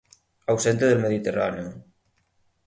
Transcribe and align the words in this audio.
Ausente 0.47 0.87
del 0.87 0.97
Mediterráneo. 0.99 1.83